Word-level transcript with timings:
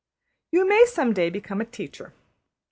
You 0.51 0.67
may 0.67 0.87
some 0.87 1.13
day 1.13 1.29
become 1.29 1.61
a 1.61 1.65
teacher. 1.65 2.11